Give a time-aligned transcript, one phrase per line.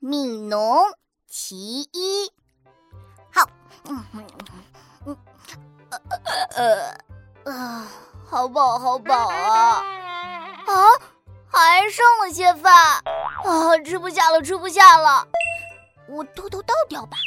[0.00, 0.78] 悯农
[1.28, 2.32] 其一。
[3.30, 3.46] 好，
[3.86, 4.24] 嗯嗯
[5.06, 5.16] 嗯，
[5.90, 6.00] 呃
[6.56, 6.94] 呃
[7.44, 7.86] 呃，
[8.26, 9.82] 好饱好饱啊！
[10.66, 10.74] 啊，
[11.46, 12.72] 还剩了些饭
[13.44, 15.26] 啊，吃不下了，吃不下了，
[16.08, 17.18] 我偷偷倒掉吧。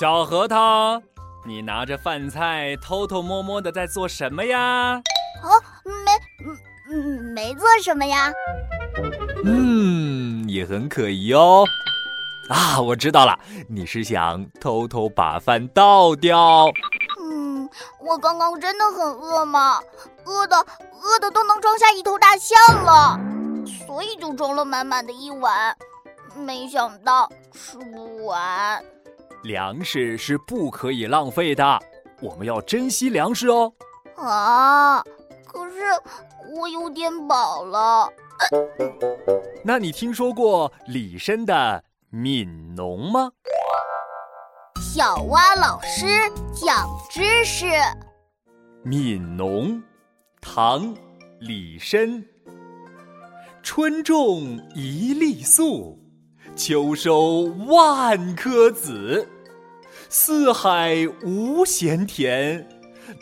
[0.00, 1.02] 小核桃，
[1.44, 4.58] 你拿着饭菜偷偷摸摸的在做什么呀？
[5.42, 5.50] 啊，
[5.84, 6.12] 没，
[6.46, 6.58] 嗯
[6.90, 8.32] 嗯，没做什么呀。
[9.44, 11.66] 嗯，也很可疑哦。
[12.48, 13.38] 啊，我知道了，
[13.68, 16.66] 你是想偷偷把饭倒掉。
[17.20, 17.68] 嗯，
[18.00, 19.78] 我刚刚真的很饿嘛，
[20.24, 23.18] 饿的饿的都能装下一头大象了，
[23.86, 25.76] 所以就装了满满的一碗，
[26.34, 28.82] 没想到吃不完。
[29.42, 31.78] 粮食是不可以浪费的，
[32.20, 33.72] 我们要珍惜粮食哦。
[34.16, 35.04] 啊，
[35.46, 35.76] 可是
[36.56, 38.10] 我有点饱了。
[39.62, 41.54] 那你听说过李绅的
[42.10, 43.32] 《悯农》吗？
[44.80, 46.06] 小蛙老师
[46.54, 47.66] 讲知识，
[48.82, 49.72] 《悯农》，
[50.40, 50.94] 唐·
[51.38, 52.24] 李绅。
[53.62, 55.98] 春种一粒粟。
[56.56, 59.28] 秋收万颗子，
[60.08, 62.66] 四海无闲田，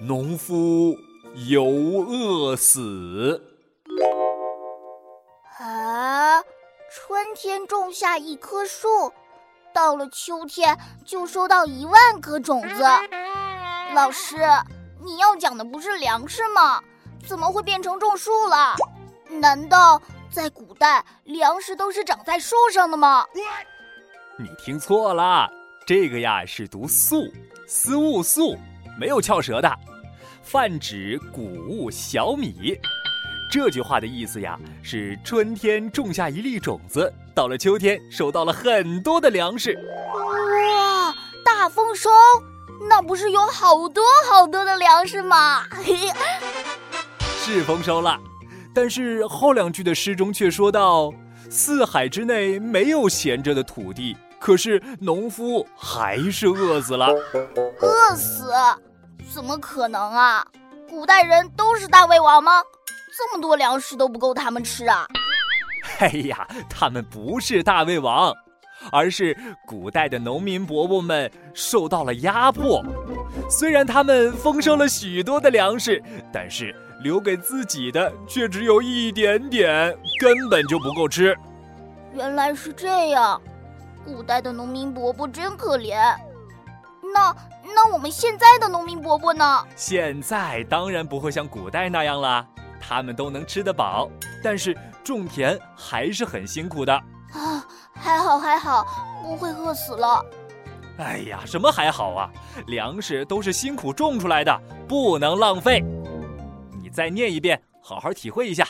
[0.00, 0.96] 农夫
[1.48, 3.55] 犹饿死。
[6.98, 9.12] 春天种下一棵树，
[9.74, 12.82] 到了秋天就收到一万颗种子。
[13.92, 14.38] 老师，
[15.04, 16.82] 你要讲的不是粮食吗？
[17.28, 18.74] 怎么会变成种树了？
[19.28, 20.00] 难道？
[20.32, 23.26] 在古代，粮食都是长在树上的吗？
[24.38, 25.46] 你听错了，
[25.86, 27.30] 这个呀是读“粟”，
[27.68, 28.56] 思物粟，
[28.98, 29.70] 没有翘舌的，
[30.42, 32.80] 泛指谷物小米。
[33.50, 39.78] 这句话的意思呀，是春天种下一粒种子，到了秋天收到了很多的粮食。
[40.12, 42.10] 哇，大丰收！
[42.88, 45.64] 那不是有好多好多的粮食吗？
[47.20, 48.18] 是丰收了。
[48.74, 51.10] 但是后两句的诗中却说到
[51.48, 57.06] ：“四海之内没有闲着的土地，可是农夫还是饿死了。”
[57.80, 58.52] 饿死？
[59.32, 60.46] 怎么可能啊？
[60.90, 62.62] 古代人都是大胃王吗？
[63.16, 65.06] 这么多粮食都不够他们吃啊？
[66.00, 68.34] 哎呀，他们不是大胃王，
[68.92, 72.84] 而是古代的农民伯伯们受到了压迫。
[73.48, 76.74] 虽然他们丰收了许多的粮食，但是。
[77.02, 81.36] 留给自己的却只有一点点，根本就不够吃。
[82.14, 83.40] 原来是这样，
[84.04, 85.94] 古代的农民伯伯真可怜。
[87.14, 89.62] 那那我们现在的农民伯伯呢？
[89.76, 92.44] 现在当然不会像古代那样了，
[92.86, 94.08] 他们都能吃得饱，
[94.44, 96.92] 但是种田还是很辛苦的。
[97.32, 98.86] 啊，还好还好，
[99.22, 100.24] 不会饿死了。
[100.98, 102.30] 哎呀，什么还好啊？
[102.68, 104.56] 粮食都是辛苦种出来的，
[104.88, 105.84] 不能浪费。
[106.80, 108.64] 你再念一遍，好好体会一下。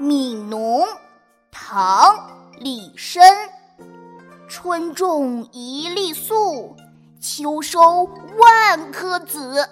[0.02, 0.82] 《悯农》
[1.50, 2.14] 唐·
[2.60, 3.20] 李绅。
[4.48, 6.74] 春种一粒粟，
[7.20, 8.04] 秋收
[8.38, 9.68] 万颗子。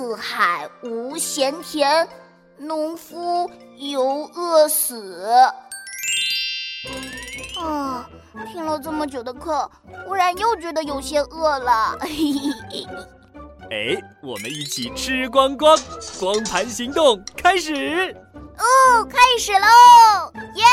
[0.00, 2.08] 四海无闲田，
[2.56, 5.28] 农夫犹饿死。
[7.60, 8.08] 啊，
[8.50, 9.70] 听了这么久的课，
[10.06, 11.98] 忽然又觉得有些饿了。
[13.70, 15.78] 哎，我们一起吃光光！
[16.18, 18.16] 光盘行动开始！
[18.56, 20.32] 哦，开始喽！
[20.54, 20.64] 耶！